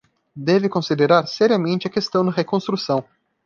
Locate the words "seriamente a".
1.27-1.89